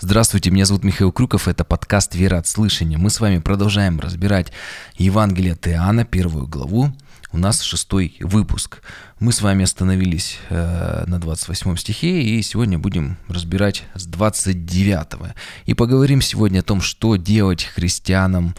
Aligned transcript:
Здравствуйте, 0.00 0.50
меня 0.50 0.66
зовут 0.66 0.82
Михаил 0.82 1.12
Крюков, 1.12 1.46
это 1.46 1.64
подкаст 1.64 2.16
«Вера 2.16 2.38
от 2.38 2.48
слышания». 2.48 2.98
Мы 2.98 3.10
с 3.10 3.20
вами 3.20 3.38
продолжаем 3.38 4.00
разбирать 4.00 4.50
Евангелие 4.96 5.52
от 5.52 5.68
Иоанна, 5.68 6.04
первую 6.04 6.48
главу. 6.48 6.92
У 7.30 7.38
нас 7.38 7.62
шестой 7.62 8.16
выпуск. 8.18 8.82
Мы 9.20 9.30
с 9.30 9.40
вами 9.40 9.62
остановились 9.62 10.38
э, 10.50 11.04
на 11.06 11.20
28 11.20 11.76
стихе, 11.76 12.22
и 12.22 12.42
сегодня 12.42 12.76
будем 12.76 13.18
разбирать 13.28 13.84
с 13.94 14.06
29. 14.06 15.32
И 15.66 15.74
поговорим 15.74 16.20
сегодня 16.20 16.58
о 16.58 16.64
том, 16.64 16.80
что 16.80 17.14
делать 17.14 17.62
христианам 17.62 18.56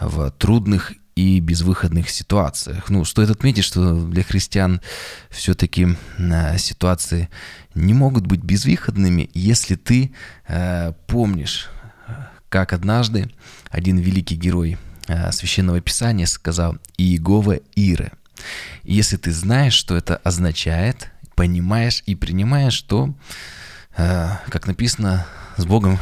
в 0.00 0.30
трудных 0.38 0.92
и 1.16 1.40
безвыходных 1.40 2.10
ситуациях. 2.10 2.90
Ну, 2.90 3.04
стоит 3.04 3.30
отметить, 3.30 3.64
что 3.64 4.06
для 4.06 4.22
христиан 4.22 4.80
все-таки 5.30 5.96
э, 6.18 6.58
ситуации 6.58 7.28
не 7.74 7.94
могут 7.94 8.26
быть 8.26 8.42
безвыходными, 8.42 9.30
если 9.32 9.74
ты 9.74 10.12
э, 10.46 10.92
помнишь, 11.06 11.70
как 12.50 12.72
однажды 12.72 13.30
один 13.70 13.98
великий 13.98 14.36
герой 14.36 14.78
э, 15.08 15.32
священного 15.32 15.80
писания 15.80 16.26
сказал 16.26 16.76
«Иегова 16.98 17.60
Ире». 17.74 18.12
И 18.84 18.94
если 18.94 19.16
ты 19.16 19.32
знаешь, 19.32 19.74
что 19.74 19.96
это 19.96 20.16
означает, 20.16 21.10
понимаешь 21.34 22.02
и 22.06 22.14
принимаешь, 22.14 22.80
то, 22.82 23.14
как 23.96 24.66
написано, 24.66 25.26
с 25.56 25.64
Богом 25.64 25.98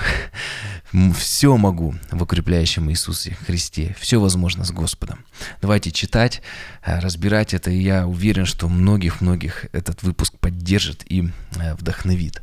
все 1.16 1.56
могу 1.56 1.94
в 2.10 2.22
укрепляющем 2.22 2.90
Иисусе 2.90 3.36
Христе. 3.46 3.96
Все 3.98 4.20
возможно 4.20 4.64
с 4.64 4.70
Господом. 4.70 5.24
Давайте 5.60 5.90
читать, 5.90 6.42
э, 6.84 6.98
разбирать 6.98 7.54
это. 7.54 7.70
И 7.70 7.80
я 7.80 8.06
уверен, 8.06 8.46
что 8.46 8.68
многих-многих 8.68 9.66
этот 9.72 10.02
выпуск 10.02 10.34
поддержит 10.38 11.04
и 11.10 11.30
э, 11.56 11.74
вдохновит. 11.74 12.42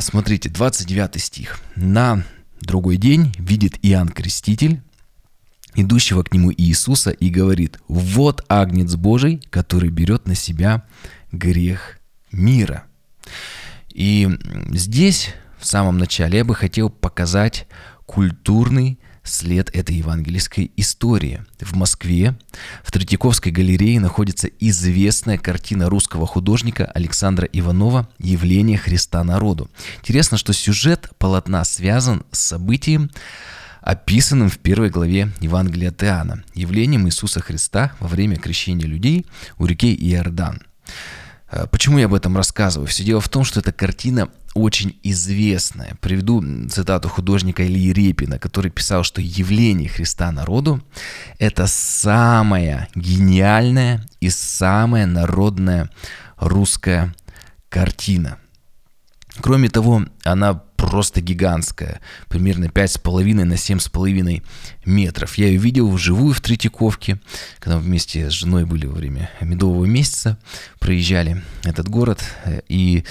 Смотрите, 0.00 0.48
29 0.48 1.20
стих. 1.22 1.60
«На 1.74 2.24
другой 2.60 2.96
день 2.96 3.34
видит 3.38 3.78
Иоанн 3.82 4.08
Креститель, 4.08 4.82
идущего 5.74 6.22
к 6.22 6.32
нему 6.32 6.52
Иисуса, 6.52 7.10
и 7.10 7.30
говорит, 7.30 7.78
«Вот 7.88 8.44
Агнец 8.48 8.94
Божий, 8.96 9.40
который 9.50 9.90
берет 9.90 10.26
на 10.26 10.34
себя 10.34 10.84
грех 11.32 11.98
мира». 12.32 12.84
И 13.98 14.28
здесь 14.70 15.34
в 15.58 15.66
самом 15.66 15.98
начале 15.98 16.38
я 16.38 16.44
бы 16.44 16.54
хотел 16.54 16.88
показать 16.88 17.66
культурный 18.06 19.00
след 19.24 19.74
этой 19.74 19.96
евангельской 19.96 20.70
истории. 20.76 21.44
В 21.58 21.74
Москве 21.74 22.38
в 22.84 22.92
Третьяковской 22.92 23.48
галерее 23.50 23.98
находится 23.98 24.46
известная 24.60 25.36
картина 25.36 25.90
русского 25.90 26.28
художника 26.28 26.84
Александра 26.84 27.48
Иванова 27.52 28.08
«Явление 28.20 28.78
Христа 28.78 29.24
народу». 29.24 29.68
Интересно, 29.98 30.38
что 30.38 30.52
сюжет 30.52 31.10
полотна 31.18 31.64
связан 31.64 32.22
с 32.30 32.38
событием, 32.38 33.10
описанным 33.80 34.48
в 34.48 34.58
первой 34.58 34.90
главе 34.90 35.32
Евангелия 35.40 35.88
от 35.88 36.04
Иоанна, 36.04 36.44
явлением 36.54 37.08
Иисуса 37.08 37.40
Христа 37.40 37.90
во 37.98 38.06
время 38.06 38.36
крещения 38.36 38.86
людей 38.86 39.26
у 39.58 39.66
реки 39.66 39.92
Иордан. 39.92 40.60
Э, 41.50 41.66
почему 41.70 41.98
я 41.98 42.06
об 42.06 42.14
этом 42.14 42.36
рассказываю? 42.36 42.86
Все 42.86 43.04
дело 43.04 43.20
в 43.20 43.28
том, 43.28 43.44
что 43.44 43.60
эта 43.60 43.72
картина 43.72 44.28
очень 44.54 44.98
известная. 45.02 45.96
Приведу 46.00 46.42
цитату 46.68 47.08
художника 47.08 47.64
Ильи 47.66 47.92
Репина, 47.92 48.38
который 48.38 48.70
писал, 48.70 49.04
что 49.04 49.20
явление 49.20 49.88
Христа 49.88 50.32
народу– 50.32 50.82
это 51.38 51.66
самая 51.66 52.88
гениальная 52.94 54.04
и 54.20 54.30
самая 54.30 55.06
народная 55.06 55.90
русская 56.36 57.14
картина. 57.68 58.38
Кроме 59.40 59.68
того, 59.68 60.04
она 60.24 60.62
просто 60.78 61.20
гигантская, 61.20 62.00
примерно 62.28 62.66
5,5 62.66 63.44
на 63.44 63.54
7,5 63.54 64.42
метров. 64.86 65.34
Я 65.36 65.48
ее 65.48 65.58
видел 65.58 65.90
вживую 65.90 66.32
в 66.32 66.40
Третьяковке, 66.40 67.20
когда 67.58 67.78
вместе 67.78 68.30
с 68.30 68.32
женой 68.32 68.64
были 68.64 68.86
во 68.86 68.94
время 68.94 69.28
медового 69.40 69.84
месяца, 69.84 70.38
проезжали 70.78 71.42
этот 71.64 71.88
город, 71.88 72.22
и 72.68 73.04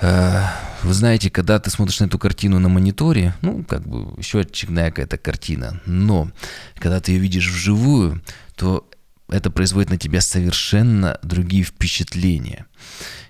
э, 0.00 0.42
вы 0.82 0.92
знаете, 0.92 1.30
когда 1.30 1.58
ты 1.58 1.70
смотришь 1.70 2.00
на 2.00 2.04
эту 2.04 2.18
картину 2.18 2.58
на 2.58 2.68
мониторе, 2.68 3.34
ну, 3.40 3.64
как 3.64 3.88
бы 3.88 4.14
еще 4.18 4.40
очередная 4.40 4.90
какая-то 4.90 5.16
картина, 5.16 5.80
но 5.86 6.30
когда 6.76 7.00
ты 7.00 7.12
ее 7.12 7.18
видишь 7.18 7.50
вживую, 7.50 8.22
то 8.56 8.86
это 9.30 9.50
производит 9.50 9.90
на 9.90 9.96
тебя 9.96 10.20
совершенно 10.20 11.18
другие 11.22 11.64
впечатления. 11.64 12.66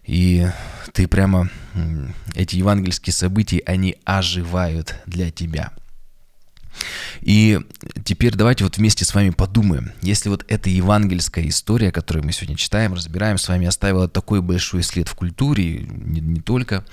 И 0.04 0.46
ты 0.92 1.06
прямо, 1.06 1.50
эти 2.34 2.56
евангельские 2.56 3.12
события, 3.12 3.62
они 3.66 3.96
оживают 4.04 4.96
для 5.06 5.30
тебя. 5.30 5.72
И 7.20 7.60
теперь 8.04 8.34
давайте 8.34 8.64
вот 8.64 8.76
вместе 8.76 9.04
с 9.04 9.14
вами 9.14 9.30
подумаем, 9.30 9.92
если 10.02 10.28
вот 10.28 10.44
эта 10.48 10.70
евангельская 10.70 11.46
история, 11.48 11.92
которую 11.92 12.24
мы 12.24 12.32
сегодня 12.32 12.56
читаем, 12.56 12.94
разбираем 12.94 13.38
с 13.38 13.48
вами, 13.48 13.66
оставила 13.66 14.08
такой 14.08 14.40
большой 14.40 14.82
след 14.82 15.08
в 15.08 15.14
культуре, 15.14 15.80
не, 15.80 16.20
не 16.20 16.40
только 16.40 16.84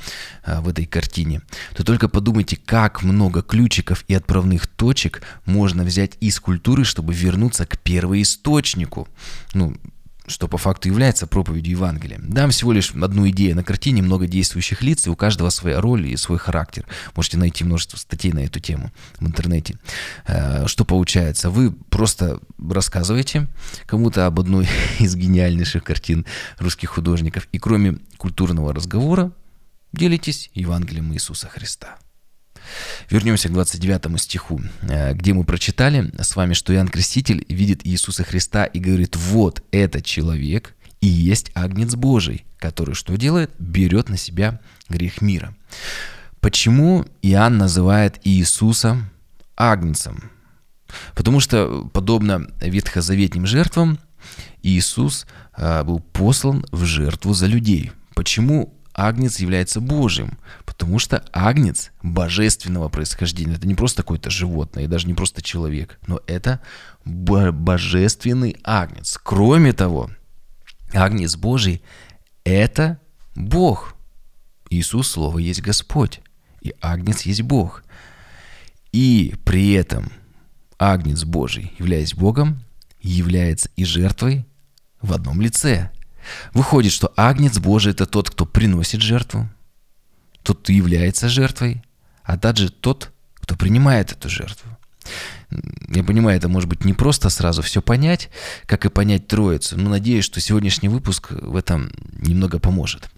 а, 0.44 0.62
в 0.62 0.68
этой 0.68 0.86
картине, 0.86 1.42
то 1.76 1.84
только 1.84 2.10
подумайте, 2.10 2.58
как 2.58 3.04
много 3.04 3.42
ключиков 3.42 4.04
и 4.08 4.14
отправных 4.14 4.68
точек 4.68 5.22
можно 5.46 5.84
взять 5.84 6.14
из 6.20 6.40
культуры, 6.40 6.84
чтобы 6.84 7.14
вернуться 7.14 7.66
к 7.66 7.78
первоисточнику. 7.78 9.08
Ну, 9.54 9.76
что 10.28 10.48
по 10.48 10.58
факту 10.58 10.90
является 10.90 11.26
проповедью 11.26 11.72
Евангелия. 11.72 12.20
Дам 12.22 12.52
всего 12.52 12.74
лишь 12.74 12.92
одну 12.92 13.28
идею. 13.30 13.56
На 13.56 13.64
картине 13.64 14.02
много 14.02 14.28
действующих 14.28 14.84
лиц, 14.84 15.08
и 15.08 15.10
у 15.10 15.16
каждого 15.16 15.50
своя 15.50 15.82
роль 15.82 16.08
и 16.08 16.18
свой 16.18 16.38
характер. 16.38 16.86
Можете 17.16 17.38
найти 17.38 17.64
множество 17.64 17.98
статей 17.98 18.34
на 18.34 18.40
эту 18.40 18.60
тему 18.60 18.92
в 19.20 19.26
интернете. 19.26 19.78
Э, 20.26 20.68
что 20.68 20.86
получается? 20.86 21.50
Вы 21.50 21.72
просто 21.72 22.40
рассказываете 22.58 23.48
кому-то 23.86 24.26
об 24.26 24.40
одной 24.40 24.68
из 25.00 25.16
гениальнейших 25.16 25.84
картин 25.84 26.26
русских 26.60 26.90
художников, 26.90 27.48
и 27.52 27.60
кроме 27.60 27.98
культурного 28.18 28.74
разговора 28.74 29.32
делитесь 29.94 30.52
Евангелием 30.54 31.14
Иисуса 31.14 31.48
Христа. 31.48 31.98
Вернемся 33.10 33.50
к 33.50 33.54
29 33.54 34.20
стиху, 34.22 34.62
э, 34.82 35.14
где 35.14 35.34
мы 35.34 35.44
прочитали 35.44 36.12
с 36.20 36.36
вами, 36.36 36.54
что 36.54 36.74
Иоанн 36.74 36.88
Креститель 36.88 37.46
видит 37.50 37.86
Иисуса 37.86 38.24
Христа 38.24 38.66
и 38.66 38.80
говорит, 38.80 39.16
вот 39.16 39.64
этот 39.72 40.06
человек 40.06 40.76
и 41.02 41.08
есть 41.08 41.52
Агнец 41.54 41.96
Божий, 41.96 42.46
который 42.58 42.96
что 42.96 43.16
делает? 43.18 43.52
Берет 43.60 44.10
на 44.10 44.18
себя 44.18 44.60
грех 44.90 45.22
мира. 45.22 45.56
Почему 46.40 47.06
Иоанн 47.22 47.58
называет 47.58 48.20
Иисуса 48.24 48.98
Агнцем? 49.56 50.32
Потому 51.16 51.40
что, 51.40 51.90
подобно 51.94 52.48
ветхозаветным 52.62 53.46
жертвам, 53.46 54.00
Иисус 54.64 55.26
э, 55.56 55.84
был 55.84 56.00
послан 56.00 56.66
в 56.72 56.86
жертву 56.86 57.34
за 57.34 57.48
людей. 57.48 57.92
Почему 58.16 58.74
Агнец 58.98 59.40
является 59.40 59.80
Божьим, 59.80 60.40
потому 60.66 60.98
что 60.98 61.24
Агнец 61.32 61.92
божественного 62.02 62.90
происхождения. 62.90 63.54
Это 63.54 63.68
не 63.68 63.76
просто 63.76 64.02
какое-то 64.02 64.32
животное, 64.32 64.86
и 64.86 64.88
даже 64.88 65.06
не 65.06 65.14
просто 65.14 65.44
человек, 65.44 66.00
но 66.08 66.20
это 66.26 66.62
божественный 67.06 68.58
Агнец. 68.64 69.20
Кроме 69.22 69.74
того, 69.74 70.10
Агнец 70.94 71.36
Божий– 71.36 71.84
это 72.44 73.00
Бог. 73.36 73.94
Иисус 74.72 75.12
Слово 75.12 75.38
есть 75.38 75.62
Господь, 75.62 76.22
и 76.62 76.74
Агнец 76.82 77.22
есть 77.22 77.44
Бог. 77.44 77.84
И 78.92 79.36
при 79.46 79.74
этом 79.74 80.12
Агнец 80.80 81.24
Божий, 81.24 81.72
являясь 81.78 82.16
Богом, 82.16 82.64
является 83.00 83.70
и 83.76 83.86
жертвой 83.86 84.48
в 85.04 85.14
одном 85.14 85.40
лице– 85.40 85.92
Выходит, 86.54 86.92
что 86.92 87.14
Агнец 87.16 87.58
Божий– 87.60 87.92
это 87.94 88.06
тот, 88.06 88.30
кто 88.30 88.46
приносит 88.46 89.02
жертву, 89.02 89.50
тот, 90.44 90.60
кто 90.60 90.72
является 90.72 91.30
жертвой, 91.30 91.84
а 92.24 92.38
также 92.38 92.70
тот, 92.70 93.12
кто 93.36 93.56
принимает 93.56 94.12
эту 94.12 94.30
жертву. 94.30 94.70
Я 95.90 96.04
понимаю, 96.04 96.38
это 96.38 96.50
может 96.50 96.70
быть 96.70 96.84
не 96.84 96.94
просто 96.94 97.30
сразу 97.30 97.62
все 97.62 97.82
понять, 97.82 98.30
как 98.66 98.86
и 98.86 98.90
понять 98.90 99.28
Троицу, 99.28 99.78
но 99.78 99.90
надеюсь, 99.90 100.26
что 100.26 100.42
сегодняшний 100.42 100.90
выпуск 100.90 101.32
в 101.32 101.56
этом 101.56 101.92
немного 102.20 102.60
поможет. 102.60 103.10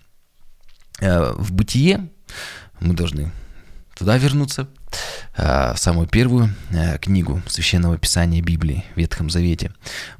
Э, 0.99 1.33
в 1.33 1.51
бытие 1.51 2.09
мы 2.79 2.93
должны 2.93 3.31
туда 3.97 4.17
вернуться, 4.17 4.69
самую 5.75 6.07
первую 6.07 6.49
э, 6.71 6.97
книгу 6.97 7.41
Священного 7.47 7.97
Писания 7.97 8.41
Библии 8.41 8.83
в 8.95 8.97
Ветхом 8.97 9.29
Завете, 9.29 9.71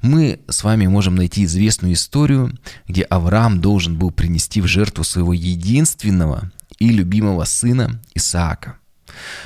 мы 0.01 0.39
с 0.47 0.63
вами 0.63 0.87
можем 0.87 1.15
найти 1.15 1.43
известную 1.43 1.93
историю, 1.93 2.57
где 2.87 3.03
Авраам 3.03 3.61
должен 3.61 3.97
был 3.97 4.11
принести 4.11 4.61
в 4.61 4.67
жертву 4.67 5.03
своего 5.03 5.33
единственного 5.33 6.51
и 6.77 6.89
любимого 6.89 7.43
сына 7.45 7.99
Исаака. 8.15 8.77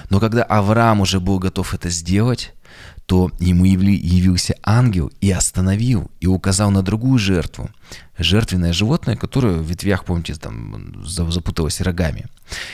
Но 0.09 0.19
когда 0.19 0.43
Авраам 0.43 1.01
уже 1.01 1.19
был 1.19 1.39
готов 1.39 1.73
это 1.73 1.89
сделать, 1.89 2.53
то 3.05 3.31
ему 3.39 3.65
явился 3.65 4.55
ангел 4.63 5.11
и 5.19 5.31
остановил, 5.31 6.09
и 6.19 6.27
указал 6.27 6.71
на 6.71 6.81
другую 6.81 7.19
жертву. 7.19 7.69
Жертвенное 8.17 8.73
животное, 8.73 9.15
которое 9.15 9.55
в 9.55 9.65
ветвях, 9.67 10.05
помните, 10.05 10.35
там 10.35 11.03
запуталось 11.05 11.81
рогами. 11.81 12.25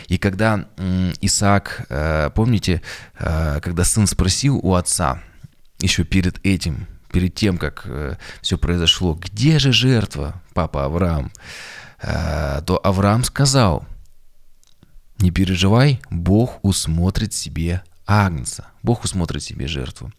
И 0.07 0.17
когда 0.17 0.65
Исаак, 1.21 1.85
э, 1.89 2.29
помните, 2.35 2.81
э, 3.17 3.59
когда 3.61 3.83
сын 3.83 4.05
спросил 4.05 4.59
у 4.61 4.75
отца, 4.75 5.21
еще 5.79 6.03
перед 6.03 6.45
этим, 6.45 6.87
перед 7.11 7.33
тем, 7.33 7.57
как 7.57 7.83
э, 7.85 8.15
все 8.41 8.57
произошло, 8.57 9.15
где 9.15 9.57
же 9.57 9.71
жертва, 9.71 10.41
папа 10.53 10.85
Авраам, 10.85 11.31
то 12.01 12.79
Авраам 12.81 13.25
сказал, 13.25 13.85
не 15.19 15.31
переживай, 15.31 15.99
Бог 16.09 16.59
усмотрит 16.61 17.33
себе 17.33 17.83
Агнца. 18.05 18.68
Бог 18.83 19.03
усмотрит 19.03 19.43
себе 19.43 19.67
жертву. 19.67 20.11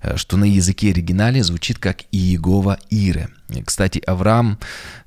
Э, 0.00 0.16
что 0.16 0.36
на 0.36 0.44
языке 0.44 0.90
оригинале 0.90 1.42
звучит 1.42 1.78
как 1.78 2.02
Иегова 2.12 2.78
Ире. 2.90 3.28
Кстати, 3.64 4.02
Авраам 4.06 4.58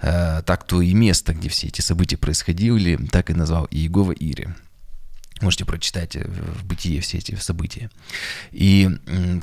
э, 0.02 0.42
так 0.46 0.66
то 0.66 0.82
и 0.82 0.94
место, 0.94 1.34
где 1.34 1.50
все 1.50 1.68
эти 1.68 1.82
события 1.82 2.18
происходили, 2.18 2.96
так 3.12 3.30
и 3.30 3.34
назвал 3.34 3.68
Иегова 3.72 4.12
Ире. 4.12 4.56
Можете 5.42 5.66
прочитать 5.66 6.16
э, 6.16 6.26
в 6.26 6.66
бытие 6.66 7.02
все 7.02 7.18
эти 7.18 7.36
события. 7.36 7.90
И 8.52 8.90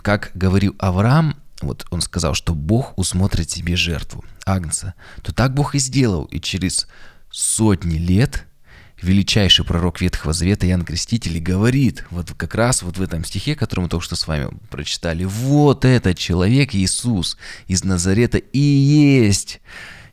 как 0.03 0.31
говорил 0.35 0.75
Авраам, 0.79 1.37
вот 1.61 1.87
он 1.91 2.01
сказал, 2.01 2.35
что 2.35 2.55
Бог 2.55 2.97
усмотрит 2.97 3.51
себе 3.51 3.77
жертву, 3.77 4.25
Агнца, 4.47 4.95
то 5.23 5.35
так 5.35 5.53
Бог 5.53 5.75
и 5.75 5.79
сделал. 5.79 6.25
И 6.25 6.41
через 6.41 6.87
сотни 7.31 7.99
лет– 7.99 8.47
величайший 9.03 9.65
пророк 9.65 10.01
Ветхого 10.01 10.33
Завета 10.33 10.67
Ян 10.67 10.85
Креститель 10.85 11.39
говорит, 11.41 12.05
вот 12.11 12.33
как 12.37 12.55
раз 12.55 12.83
вот 12.83 12.99
в 12.99 13.03
этом 13.03 13.25
стихе, 13.25 13.55
который 13.55 13.81
мы 13.81 13.89
только 13.89 14.05
что 14.05 14.17
с 14.17 14.27
вами 14.27 14.49
прочитали, 14.71 15.25
вот 15.25 15.85
этот 15.85 16.19
человек 16.19 16.75
Иисус 16.75 17.37
из 17.67 17.85
Назарета 17.85 18.39
и 18.39 18.59
есть 18.59 19.61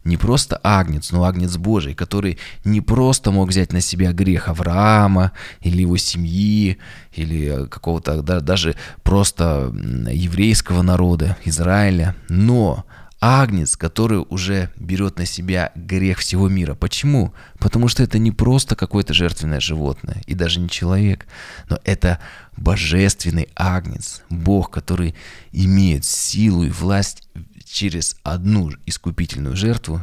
не 0.07 0.16
просто 0.16 0.60
агнец, 0.63 1.12
но 1.12 1.25
агнец 1.25 1.57
Божий, 1.57 1.94
который 1.94 2.39
не 2.63 2.80
просто 2.80 3.31
мог 3.31 3.50
взять 3.50 3.74
на 3.74 3.81
себя 3.81 4.13
грех 4.13 4.48
Авраама 4.48 5.33
или 5.62 5.81
его 5.81 5.98
семьи, 5.98 6.78
или 7.13 7.68
какого-то 7.68 8.22
да, 8.22 8.40
даже 8.40 8.75
просто 9.04 9.74
еврейского 10.10 10.81
народа, 10.81 11.38
Израиля, 11.44 12.16
но 12.30 12.86
Агнец, 13.19 13.75
который 13.75 14.24
уже 14.30 14.69
берет 14.75 15.18
на 15.18 15.25
себя 15.25 15.72
грех 15.75 16.19
всего 16.19 16.48
мира. 16.50 16.75
Почему? 16.75 17.34
Потому 17.58 17.88
что 17.88 18.04
это 18.04 18.19
не 18.19 18.31
просто 18.31 18.75
какое-то 18.75 19.14
жертвенное 19.14 19.60
животное 19.60 20.22
и 20.28 20.36
даже 20.36 20.60
не 20.60 20.69
человек, 20.69 21.25
но 21.69 21.80
это 21.84 22.19
божественный 22.56 23.50
агнец, 23.56 24.22
Бог, 24.30 24.69
который 24.69 25.16
имеет 25.52 26.06
силу 26.06 26.64
и 26.64 26.69
власть 26.69 27.28
через 27.66 28.18
одну 28.24 28.72
искупительную 28.86 29.56
жертву 29.56 30.02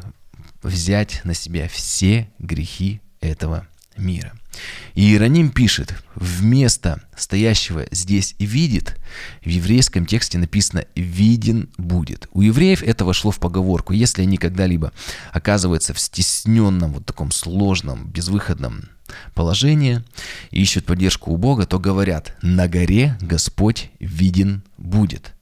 взять 0.63 1.21
на 1.25 1.35
себя 1.35 1.69
все 1.69 2.29
грехи 2.39 3.01
этого 3.21 3.67
мира. 3.97 4.33
Иероним 4.95 5.51
пишет, 5.51 5.95
вместо 6.15 7.03
стоящего 7.17 7.87
здесь 7.91 8.35
«видит», 8.39 8.97
в 9.45 9.49
еврейском 9.49 10.07
тексте 10.07 10.39
написано 10.39 10.85
«виден 10.95 11.69
будет». 11.77 12.29
У 12.33 12.43
евреев 12.43 12.83
это 12.83 13.05
вошло 13.05 13.31
в 13.31 13.39
поговорку. 13.39 13.93
Если 13.93 14.23
они 14.23 14.37
когда-либо 14.37 14.93
оказываются 15.33 15.95
в 15.95 16.01
стесненном, 16.01 16.93
вот 16.93 17.07
таком 17.07 17.33
сложном, 17.33 18.07
безвыходном 18.09 18.89
положении 19.35 20.03
ищут 20.51 20.87
поддержку 20.87 21.33
у 21.33 21.37
Бога, 21.37 21.67
то 21.67 21.79
говорят 21.79 22.37
«на 22.43 22.69
горе 22.69 23.19
Господь 23.21 23.91
виден 23.99 24.63
будет». 24.79 25.33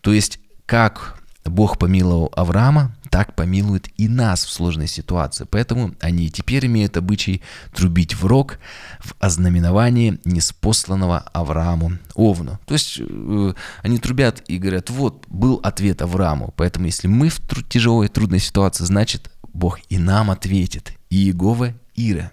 То 0.00 0.12
есть, 0.12 0.38
как 0.66 1.20
Бог 1.44 1.78
помиловал 1.78 2.32
Авраама, 2.34 2.94
так 3.12 3.36
помилует 3.36 3.90
и 3.98 4.08
нас 4.08 4.42
в 4.42 4.50
сложной 4.50 4.86
ситуации. 4.86 5.46
Поэтому 5.48 5.94
они 6.00 6.30
теперь 6.30 6.64
имеют 6.64 6.96
обычай 6.96 7.42
трубить 7.74 8.14
в 8.14 8.24
рог 8.24 8.58
в 9.00 9.12
ознаменовании 9.20 10.18
неспосланного 10.24 11.18
Аврааму 11.18 11.98
Овну. 12.14 12.58
То 12.64 12.72
есть 12.72 12.98
э, 12.98 13.52
они 13.82 13.98
трубят 13.98 14.42
и 14.48 14.56
говорят, 14.56 14.88
вот 14.88 15.26
был 15.28 15.60
ответ 15.62 16.00
Аврааму. 16.00 16.54
Поэтому 16.56 16.86
если 16.86 17.06
мы 17.06 17.28
в 17.28 17.38
тяжелой, 17.68 18.08
трудной 18.08 18.38
ситуации, 18.38 18.84
значит 18.84 19.30
Бог 19.52 19.80
и 19.90 19.98
нам 19.98 20.30
ответит. 20.30 20.94
И 21.10 21.16
Иегова 21.16 21.74
Ира. 21.94 22.32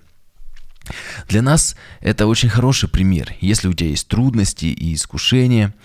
Для 1.30 1.44
нас 1.44 1.76
это 2.02 2.26
очень 2.26 2.50
хороший 2.50 2.90
пример. 2.90 3.36
Если 3.40 3.68
у 3.68 3.74
тебя 3.74 3.92
есть 3.92 4.08
трудности 4.08 4.66
и 4.66 4.96
искушения, 4.96 5.76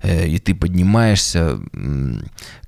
э, 0.00 0.26
и 0.26 0.38
ты 0.38 0.54
поднимаешься 0.54 1.60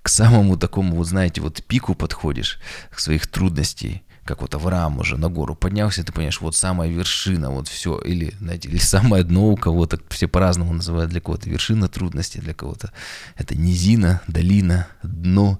к 0.03 0.09
самому 0.09 0.59
такому, 0.59 0.97
вот 0.97 1.07
знаете, 1.07 1.41
вот 1.41 1.63
пику 1.67 1.95
подходишь 1.95 2.59
к 2.91 3.01
своих 3.01 3.27
трудностей, 3.27 4.03
как 4.27 4.43
вот 4.43 4.55
Авраам 4.55 4.99
уже 4.99 5.17
на 5.17 5.31
гору 5.31 5.55
поднялся, 5.55 6.05
ты 6.05 6.13
понимаешь, 6.13 6.43
вот 6.43 6.55
самая 6.55 6.91
вершина, 6.91 7.51
вот 7.51 7.69
все, 7.69 7.99
или, 8.01 8.35
знаете, 8.39 8.69
или 8.69 8.79
самое 8.79 9.25
дно 9.25 9.47
у 9.49 9.57
кого-то, 9.57 9.99
все 10.11 10.29
по-разному 10.29 10.75
называют, 10.75 11.11
для 11.11 11.23
кого-то. 11.23 11.49
Вершина 11.49 11.89
трудностей, 11.89 12.41
для 12.41 12.53
кого-то 12.53 12.93
это 13.37 13.57
низина, 13.57 14.21
долина, 14.27 14.89
дно, 15.03 15.59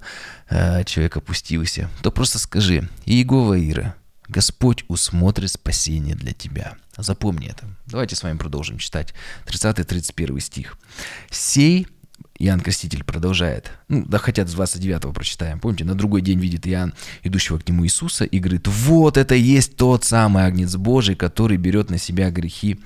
э, 0.49 0.83
человек 0.83 1.17
опустился, 1.17 1.89
то 2.03 2.11
просто 2.11 2.37
скажи, 2.37 2.87
Иегова 3.05 3.59
Ира, 3.59 3.95
Господь 4.27 4.83
усмотрит 4.87 5.51
спасение 5.51 6.15
для 6.15 6.33
тебя. 6.33 6.77
Запомни 6.97 7.47
это. 7.47 7.65
Давайте 7.85 8.15
с 8.15 8.23
вами 8.23 8.37
продолжим 8.37 8.77
читать 8.77 9.13
30-31 9.45 10.39
стих. 10.39 10.77
«Сей 11.29 11.87
Иоанн 12.39 12.59
Креститель 12.59 13.03
продолжает, 13.03 13.71
ну, 13.87 14.05
да 14.05 14.19
хотя 14.19 14.45
с 14.45 14.53
29 14.53 15.13
прочитаем. 15.13 15.59
Помните, 15.59 15.85
на 15.85 15.95
другой 15.95 16.21
день 16.21 16.39
видит 16.39 16.67
Иоанн, 16.67 16.93
идущего 17.23 17.57
к 17.57 17.67
нему 17.67 17.85
Иисуса, 17.85 18.25
и 18.25 18.39
говорит, 18.39 18.67
вот 18.67 19.17
это 19.17 19.33
есть 19.33 19.75
тот 19.75 20.03
самый 20.03 20.43
Агнец 20.45 20.75
Божий, 20.75 21.15
который 21.15 21.57
берет 21.57 21.89
на 21.89 21.97
себя 21.97 22.29
грехи, 22.29 22.79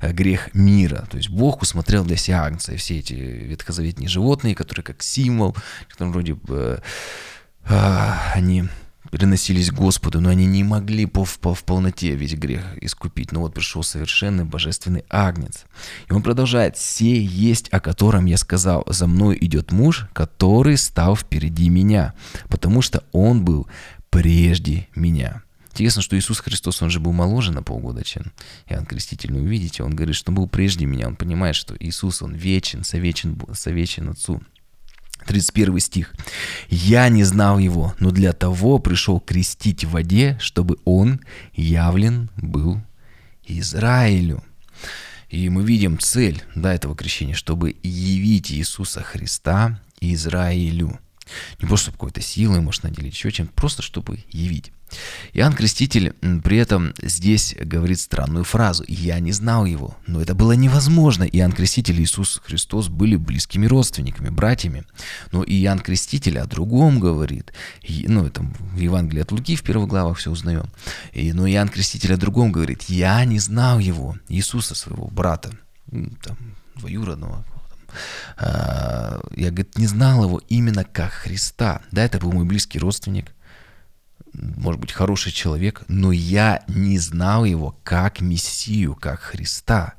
э, 0.00 0.12
грех 0.12 0.54
мира. 0.54 1.06
То 1.10 1.16
есть 1.16 1.30
Бог 1.30 1.62
усмотрел 1.62 2.04
для 2.04 2.16
себя 2.16 2.44
Агнца, 2.44 2.72
и 2.72 2.76
все 2.76 2.98
эти 2.98 3.14
ветхозаветные 3.14 4.08
животные, 4.08 4.54
которые 4.54 4.84
как 4.84 5.02
символ, 5.02 5.56
которые 5.88 6.12
вроде 6.12 6.34
бы, 6.34 6.82
э, 7.64 8.12
они 8.34 8.64
приносились 9.10 9.70
Господу, 9.70 10.20
но 10.20 10.30
они 10.30 10.46
не 10.46 10.64
могли 10.64 11.06
по, 11.06 11.26
по, 11.40 11.54
в 11.54 11.64
полноте 11.64 12.14
весь 12.14 12.34
грех 12.34 12.64
искупить. 12.80 13.32
Но 13.32 13.40
вот 13.40 13.54
пришел 13.54 13.82
совершенный 13.82 14.44
божественный 14.44 15.04
агнец. 15.08 15.64
И 16.08 16.12
он 16.12 16.22
продолжает, 16.22 16.76
«Сей 16.76 17.24
есть, 17.24 17.68
о 17.70 17.80
котором 17.80 18.26
я 18.26 18.36
сказал, 18.36 18.84
за 18.86 19.06
мной 19.06 19.38
идет 19.40 19.72
муж, 19.72 20.06
который 20.12 20.76
стал 20.76 21.16
впереди 21.16 21.68
меня, 21.68 22.14
потому 22.48 22.82
что 22.82 23.04
он 23.12 23.44
был 23.44 23.66
прежде 24.10 24.88
меня». 24.94 25.42
Интересно, 25.78 26.02
что 26.02 26.18
Иисус 26.18 26.40
Христос, 26.40 26.82
он 26.82 26.90
же 26.90 26.98
был 26.98 27.12
моложе 27.12 27.52
на 27.52 27.62
полгода, 27.62 28.02
чем 28.02 28.32
Иоанн 28.66 28.84
Креститель. 28.84 29.32
Но 29.32 29.38
увидите, 29.38 29.84
он 29.84 29.94
говорит, 29.94 30.16
что 30.16 30.32
он 30.32 30.34
был 30.34 30.48
прежде 30.48 30.86
меня. 30.86 31.06
Он 31.06 31.14
понимает, 31.14 31.54
что 31.54 31.76
Иисус, 31.78 32.20
он 32.20 32.34
вечен, 32.34 32.82
совечен, 32.82 33.40
совечен 33.54 34.08
Отцу. 34.08 34.42
31 35.26 35.78
стих. 35.80 36.14
«Я 36.68 37.08
не 37.08 37.24
знал 37.24 37.58
его, 37.58 37.94
но 37.98 38.10
для 38.10 38.32
того 38.32 38.78
пришел 38.78 39.20
крестить 39.20 39.84
в 39.84 39.90
воде, 39.90 40.36
чтобы 40.40 40.78
он 40.84 41.20
явлен 41.54 42.30
был 42.36 42.80
Израилю». 43.44 44.42
И 45.28 45.50
мы 45.50 45.62
видим 45.62 45.98
цель 45.98 46.42
да, 46.54 46.74
этого 46.74 46.96
крещения, 46.96 47.34
чтобы 47.34 47.76
явить 47.82 48.50
Иисуса 48.50 49.02
Христа 49.02 49.78
Израилю. 50.00 50.98
Не 51.60 51.66
просто 51.66 51.84
чтобы 51.86 51.98
какой-то 51.98 52.20
силой, 52.20 52.60
может, 52.60 52.84
наделить 52.84 53.14
еще 53.14 53.30
чем 53.30 53.48
просто 53.48 53.82
чтобы 53.82 54.24
явить. 54.30 54.72
Иоанн 55.32 55.52
Креститель 55.52 56.14
при 56.42 56.56
этом 56.56 56.94
здесь 57.02 57.54
говорит 57.58 58.00
странную 58.00 58.44
фразу 58.44 58.84
«Я 58.88 59.20
не 59.20 59.32
знал 59.32 59.66
его». 59.66 59.96
Но 60.06 60.20
это 60.20 60.34
было 60.34 60.52
невозможно. 60.52 61.24
Иоанн 61.24 61.52
Креститель 61.52 62.00
и 62.00 62.04
Иисус 62.04 62.40
Христос 62.44 62.88
были 62.88 63.16
близкими 63.16 63.66
родственниками, 63.66 64.30
братьями. 64.30 64.84
Но 65.32 65.44
Иоанн 65.44 65.80
Креститель 65.80 66.38
о 66.38 66.46
другом 66.46 67.00
говорит. 67.00 67.52
Ну, 67.86 68.24
это 68.24 68.42
в 68.42 68.78
Евангелии 68.78 69.22
от 69.22 69.32
Луки 69.32 69.56
в 69.56 69.62
первых 69.62 69.88
главах 69.88 70.18
все 70.18 70.30
узнаем. 70.30 70.70
И, 71.12 71.32
но 71.32 71.46
Иоанн 71.46 71.68
Креститель 71.68 72.14
о 72.14 72.16
другом 72.16 72.52
говорит 72.52 72.84
«Я 72.84 73.24
не 73.24 73.38
знал 73.38 73.78
его, 73.78 74.16
Иисуса, 74.28 74.74
своего 74.74 75.08
брата, 75.08 75.52
там, 75.90 76.36
двоюродного, 76.76 77.44
я, 78.38 79.20
говорит, 79.36 79.78
не 79.78 79.86
знал 79.86 80.24
его 80.24 80.40
именно 80.48 80.84
как 80.84 81.12
Христа. 81.12 81.82
Да, 81.90 82.04
это 82.04 82.18
был 82.18 82.32
мой 82.32 82.44
близкий 82.44 82.78
родственник, 82.78 83.32
может 84.32 84.80
быть, 84.80 84.92
хороший 84.92 85.32
человек, 85.32 85.82
но 85.88 86.12
я 86.12 86.62
не 86.68 86.98
знал 86.98 87.44
его 87.44 87.76
как 87.82 88.20
Мессию, 88.20 88.94
как 88.94 89.20
Христа. 89.20 89.94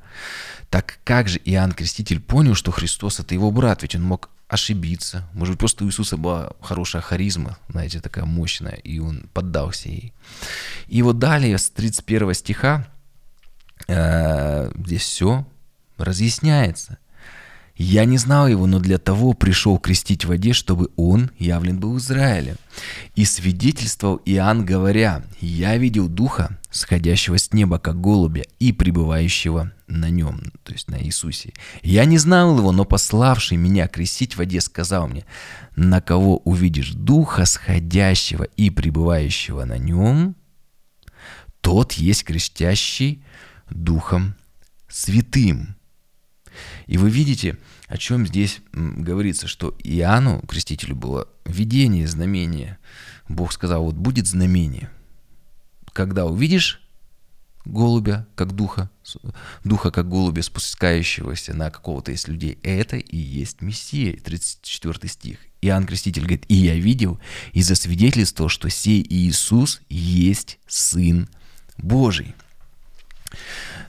Так 0.70 1.00
как 1.04 1.28
же 1.28 1.40
Иоанн 1.44 1.72
Креститель 1.72 2.20
понял, 2.20 2.54
что 2.54 2.70
Христос 2.70 3.20
это 3.20 3.34
его 3.34 3.50
брат? 3.50 3.82
Ведь 3.82 3.96
он 3.96 4.02
мог 4.02 4.30
ошибиться. 4.48 5.28
Может 5.32 5.54
быть, 5.54 5.60
просто 5.60 5.84
у 5.84 5.88
Иисуса 5.88 6.16
была 6.16 6.52
хорошая 6.60 7.02
харизма, 7.02 7.58
знаете, 7.68 8.00
такая 8.00 8.24
мощная, 8.24 8.74
и 8.74 8.98
он 8.98 9.28
поддался 9.32 9.88
ей. 9.88 10.12
И 10.88 11.02
вот 11.02 11.18
далее, 11.18 11.56
с 11.56 11.70
31 11.70 12.34
стиха, 12.34 12.86
э, 13.86 14.72
здесь 14.84 15.02
все 15.02 15.46
разъясняется. 15.98 16.98
Я 17.82 18.04
не 18.04 18.18
знал 18.18 18.46
его, 18.46 18.66
но 18.66 18.78
для 18.78 18.98
того 18.98 19.32
пришел 19.32 19.78
крестить 19.78 20.26
в 20.26 20.28
воде, 20.28 20.52
чтобы 20.52 20.90
он 20.96 21.30
явлен 21.38 21.80
был 21.80 21.96
Израиле. 21.96 22.56
И 23.14 23.24
свидетельствовал 23.24 24.20
Иоанн, 24.26 24.66
говоря, 24.66 25.24
«Я 25.40 25.78
видел 25.78 26.06
Духа, 26.06 26.58
сходящего 26.70 27.38
с 27.38 27.54
неба, 27.54 27.78
как 27.78 27.98
голубя, 27.98 28.42
и 28.58 28.72
пребывающего 28.72 29.72
на 29.86 30.10
нем», 30.10 30.52
то 30.62 30.74
есть 30.74 30.90
на 30.90 31.02
Иисусе. 31.02 31.54
«Я 31.80 32.04
не 32.04 32.18
знал 32.18 32.58
его, 32.58 32.70
но 32.70 32.84
пославший 32.84 33.56
меня 33.56 33.88
крестить 33.88 34.34
в 34.34 34.38
воде 34.40 34.60
сказал 34.60 35.08
мне, 35.08 35.24
на 35.74 36.02
кого 36.02 36.36
увидишь 36.36 36.90
Духа, 36.90 37.46
сходящего 37.46 38.44
и 38.44 38.68
пребывающего 38.68 39.64
на 39.64 39.78
нем, 39.78 40.36
тот 41.62 41.94
есть 41.94 42.24
крестящий 42.24 43.24
Духом 43.70 44.34
Святым». 44.86 45.79
И 46.90 46.98
вы 46.98 47.08
видите, 47.08 47.56
о 47.86 47.96
чем 47.96 48.26
здесь 48.26 48.58
говорится, 48.72 49.46
что 49.46 49.76
Иоанну, 49.84 50.40
крестителю, 50.40 50.96
было 50.96 51.28
видение, 51.44 52.08
знамение. 52.08 52.78
Бог 53.28 53.52
сказал, 53.52 53.84
вот 53.84 53.94
будет 53.94 54.26
знамение. 54.26 54.90
Когда 55.92 56.26
увидишь 56.26 56.82
голубя, 57.64 58.26
как 58.34 58.56
духа, 58.56 58.90
духа 59.62 59.92
как 59.92 60.08
голубя, 60.08 60.42
спускающегося 60.42 61.54
на 61.54 61.70
какого-то 61.70 62.10
из 62.10 62.26
людей, 62.26 62.58
это 62.64 62.96
и 62.96 63.16
есть 63.16 63.62
Мессия, 63.62 64.16
34 64.16 65.08
стих. 65.08 65.38
Иоанн 65.60 65.86
Креститель 65.86 66.22
говорит, 66.22 66.44
и 66.48 66.56
я 66.56 66.74
видел, 66.74 67.20
и 67.52 67.62
засвидетельствовал, 67.62 68.48
что 68.48 68.68
сей 68.68 69.06
Иисус 69.08 69.80
есть 69.88 70.58
Сын 70.66 71.28
Божий. 71.78 72.34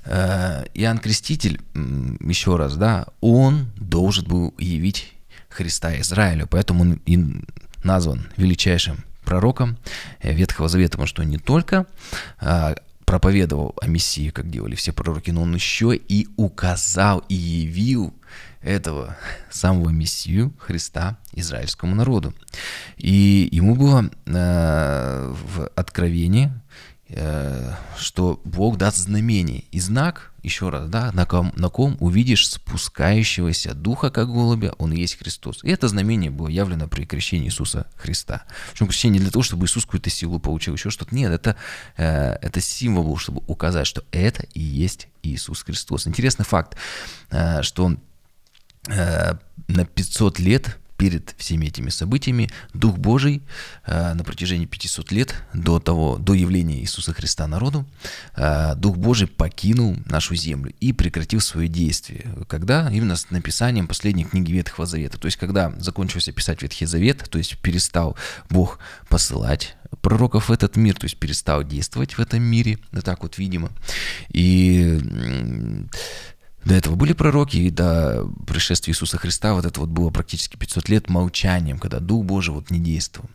Э, 0.06 0.66
Иоанн 0.74 0.98
Креститель, 1.00 1.60
еще 1.74 2.56
раз, 2.56 2.76
да, 2.76 3.08
он 3.20 3.72
должен 3.78 4.26
был 4.26 4.54
явить 4.58 5.14
Христа 5.50 6.00
Израилю, 6.00 6.48
поэтому 6.48 6.82
он 6.82 6.94
и 7.06 7.20
назван 7.84 8.28
величайшим 8.38 9.04
пророком 9.24 9.78
Ветхого 10.22 10.70
Завета, 10.70 10.94
потому 10.94 11.08
что 11.08 11.22
он 11.22 11.30
не 11.30 11.38
только 11.38 11.86
а, 12.40 12.76
проповедовал 13.06 13.76
о 13.82 13.88
Мессии, 13.88 14.30
как 14.30 14.50
делали 14.50 14.76
все 14.76 14.94
пророки, 14.94 15.32
но 15.32 15.44
он 15.44 15.54
еще 15.54 15.96
и 15.96 16.28
указал 16.38 17.20
и 17.28 17.36
явил 17.36 18.14
этого 18.62 19.18
самого 19.50 19.90
Мессию 19.90 20.54
Христа 20.58 21.18
израильскому 21.34 21.96
народу. 21.96 22.34
И 22.98 23.50
ему 23.52 23.76
было 23.76 24.10
э, 24.26 25.34
в 25.34 25.68
Откровении 25.76 26.52
что 27.98 28.42
Бог 28.46 28.78
даст 28.78 28.98
знамение. 28.98 29.64
И 29.72 29.80
знак, 29.80 30.32
еще 30.44 30.70
раз, 30.70 30.90
да, 30.90 31.12
на 31.12 31.26
ком, 31.26 31.52
на 31.56 31.70
ком 31.70 31.98
увидишь 32.00 32.50
спускающегося 32.50 33.74
духа, 33.74 34.10
как 34.10 34.28
голубя, 34.28 34.74
он 34.78 34.92
есть 34.92 35.18
Христос. 35.18 35.64
И 35.64 35.70
это 35.70 35.88
знамение 35.88 36.32
было 36.32 36.48
явлено 36.48 36.88
при 36.88 37.06
крещении 37.06 37.48
Иисуса 37.48 37.88
Христа. 37.96 38.44
Причем 38.72 38.88
крещение 38.88 39.20
не 39.20 39.24
для 39.24 39.32
того, 39.32 39.44
чтобы 39.44 39.66
Иисус 39.66 39.86
какую-то 39.86 40.10
силу 40.10 40.40
получил, 40.40 40.74
еще 40.74 40.90
что-то. 40.90 41.14
Нет, 41.14 41.32
это, 41.32 41.56
э, 41.98 42.38
это 42.42 42.60
символ 42.62 43.04
был, 43.04 43.18
чтобы 43.18 43.44
указать, 43.48 43.86
что 43.86 44.04
это 44.12 44.44
и 44.54 44.62
есть 44.62 45.08
Иисус 45.22 45.64
Христос. 45.64 46.08
Интересный 46.08 46.46
факт, 46.46 46.76
э, 47.30 47.62
что 47.62 47.96
э, 48.88 49.34
на 49.68 49.86
500 49.86 50.40
лет 50.40 50.78
перед 51.02 51.34
всеми 51.40 51.66
этими 51.66 51.90
событиями 51.90 52.52
Дух 52.76 53.00
Божий 53.00 53.42
э, 53.88 54.14
на 54.14 54.24
протяжении 54.24 54.68
500 54.68 55.12
лет 55.12 55.34
до 55.52 55.80
того, 55.80 56.18
до 56.18 56.36
явления 56.36 56.80
Иисуса 56.80 57.12
Христа 57.12 57.48
народу, 57.48 57.88
э, 58.36 58.76
Дух 58.76 58.98
Божий 58.98 59.28
покинул 59.28 59.98
нашу 60.06 60.36
землю 60.36 60.72
и 60.80 60.94
прекратил 60.94 61.42
свое 61.42 61.68
действие. 61.68 62.28
Когда? 62.48 62.88
Именно 62.92 63.16
с 63.16 63.32
написанием 63.32 63.88
последней 63.88 64.26
книги 64.26 64.52
Ветхого 64.52 64.86
Завета. 64.86 65.18
То 65.18 65.26
есть, 65.26 65.38
когда 65.38 65.74
закончился 65.80 66.32
писать 66.34 66.62
Ветхий 66.62 66.86
Завет, 66.86 67.28
то 67.32 67.40
есть 67.40 67.58
перестал 67.58 68.16
Бог 68.52 68.78
посылать 69.10 69.76
пророков 70.04 70.50
в 70.50 70.52
этот 70.52 70.76
мир, 70.76 70.96
то 70.96 71.06
есть 71.06 71.18
перестал 71.18 71.64
действовать 71.64 72.14
в 72.14 72.20
этом 72.20 72.44
мире, 72.44 72.78
да 72.92 73.02
так 73.02 73.24
вот 73.24 73.40
видимо. 73.40 73.72
И 74.30 75.00
до 76.66 76.76
этого 76.76 76.96
были 76.96 77.14
пророки, 77.14 77.58
и 77.58 77.70
до 77.70 78.28
пришествия 78.48 78.94
Иисуса 78.94 79.18
Христа 79.18 79.54
вот 79.54 79.66
это 79.66 79.80
вот 79.80 79.90
было 79.90 80.10
практически 80.10 80.58
500 80.58 80.90
лет 80.90 81.10
молчанием, 81.10 81.80
когда 81.80 82.00
Дух 82.00 82.26
Божий 82.26 82.54
вот 82.54 82.70
не 82.70 82.80
действовал. 82.80 83.30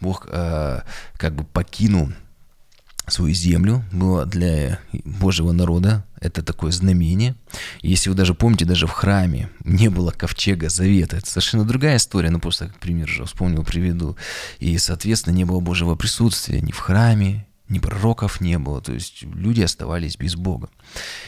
Бог 0.00 0.26
э, 0.28 0.80
как 1.16 1.34
бы 1.34 1.44
покинул 1.44 2.10
свою 3.08 3.34
землю, 3.34 3.84
было 3.92 4.26
для 4.26 4.78
Божьего 5.04 5.52
народа, 5.52 6.04
это 6.20 6.42
такое 6.42 6.70
знамение. 6.70 7.34
Если 7.82 8.08
вы 8.08 8.14
даже 8.14 8.34
помните, 8.34 8.64
даже 8.64 8.86
в 8.86 8.92
храме 8.92 9.50
не 9.64 9.88
было 9.88 10.12
ковчега 10.12 10.68
завета. 10.68 11.16
Это 11.16 11.28
совершенно 11.28 11.64
другая 11.64 11.96
история, 11.96 12.30
но 12.30 12.38
просто 12.38 12.68
как 12.68 12.78
пример 12.78 13.08
же 13.08 13.24
вспомнил, 13.24 13.64
приведу. 13.64 14.16
И, 14.60 14.78
соответственно, 14.78 15.34
не 15.34 15.44
было 15.44 15.58
Божьего 15.60 15.96
присутствия 15.96 16.60
ни 16.60 16.70
в 16.70 16.78
храме, 16.78 17.46
ни 17.72 17.78
пророков 17.78 18.40
не 18.40 18.58
было, 18.58 18.80
то 18.80 18.92
есть 18.92 19.22
люди 19.22 19.62
оставались 19.62 20.16
без 20.16 20.36
Бога. 20.36 20.68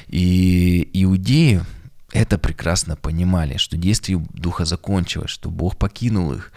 И 0.07 0.89
иудеи 0.93 1.63
это 2.13 2.39
прекрасно 2.39 2.95
понимали, 2.95 3.57
что 3.57 3.77
действие 3.77 4.25
Духа 4.33 4.65
закончилось, 4.65 5.31
что 5.31 5.51
Бог 5.51 5.77
покинул 5.77 6.33
их. 6.33 6.53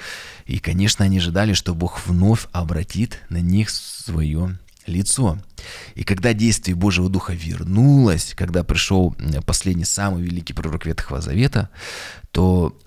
И, 0.45 0.59
конечно, 0.59 1.03
они 1.03 1.17
ожидали, 1.17 1.53
что 1.53 1.73
Бог 1.73 2.05
вновь 2.05 2.47
обратит 2.51 3.19
на 3.29 3.41
них 3.41 3.71
свое 3.71 4.59
лицо. 4.85 5.39
И 5.95 6.03
когда 6.03 6.33
действие 6.33 6.75
Божьего 6.75 7.09
Духа 7.09 7.33
вернулось, 7.33 8.33
когда 8.35 8.63
пришел 8.63 9.15
последний 9.47 9.85
самый 9.85 10.21
великий 10.21 10.53
пророк 10.53 10.85
Ветхого 10.85 11.21
Завета, 11.21 11.69
то 12.31 12.77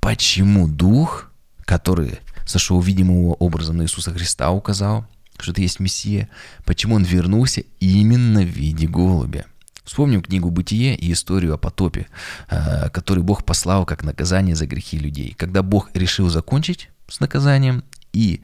почему 0.00 0.68
Дух, 0.68 1.32
который 1.64 2.20
сошел 2.46 2.80
видимого 2.80 3.34
образом 3.34 3.78
на 3.78 3.82
Иисуса 3.82 4.12
Христа, 4.12 4.52
указал, 4.52 5.06
что 5.42 5.52
это 5.52 5.60
есть 5.60 5.80
Мессия, 5.80 6.28
почему 6.64 6.96
он 6.96 7.04
вернулся 7.04 7.62
именно 7.80 8.40
в 8.42 8.48
виде 8.48 8.86
голубя. 8.86 9.46
Вспомним 9.84 10.20
книгу 10.20 10.50
«Бытие» 10.50 10.96
и 10.96 11.12
историю 11.12 11.54
о 11.54 11.58
потопе, 11.58 12.08
э, 12.48 12.90
который 12.90 13.22
Бог 13.22 13.44
послал 13.44 13.86
как 13.86 14.02
наказание 14.02 14.56
за 14.56 14.66
грехи 14.66 14.98
людей. 14.98 15.34
Когда 15.36 15.62
Бог 15.62 15.90
решил 15.94 16.28
закончить 16.28 16.90
с 17.06 17.20
наказанием 17.20 17.84
и 18.12 18.42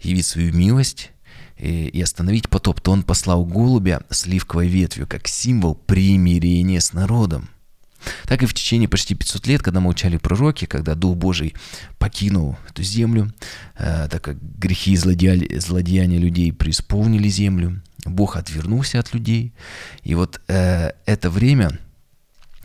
явить 0.00 0.26
свою 0.26 0.52
милость, 0.52 1.10
и 1.58 2.02
остановить 2.02 2.50
потоп, 2.50 2.82
то 2.82 2.92
он 2.92 3.02
послал 3.02 3.46
голубя 3.46 4.02
с 4.10 4.26
ливковой 4.26 4.68
ветвью, 4.68 5.06
как 5.06 5.26
символ 5.26 5.74
примирения 5.74 6.80
с 6.80 6.92
народом. 6.92 7.48
Так 8.26 8.42
и 8.42 8.46
в 8.46 8.54
течение 8.54 8.88
почти 8.88 9.14
500 9.14 9.46
лет, 9.46 9.62
когда 9.62 9.80
молчали 9.80 10.16
пророки, 10.16 10.66
когда 10.66 10.94
Дух 10.94 11.16
Божий 11.16 11.54
покинул 11.98 12.56
эту 12.68 12.82
землю, 12.82 13.32
э, 13.76 14.08
так 14.10 14.22
как 14.22 14.36
грехи 14.58 14.92
и 14.92 14.96
злодеяния 14.96 16.18
людей 16.18 16.52
преисполнили 16.52 17.28
землю, 17.28 17.80
Бог 18.04 18.36
отвернулся 18.36 19.00
от 19.00 19.14
людей. 19.14 19.52
И 20.02 20.14
вот 20.14 20.40
э, 20.48 20.92
это 21.06 21.30
время 21.30 21.78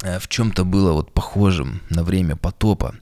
э, 0.03 0.19
в 0.19 0.27
чем-то 0.27 0.63
было 0.65 0.93
вот 0.93 1.13
похожим 1.13 1.81
на 1.89 2.03
время 2.03 2.35
потопа. 2.35 2.95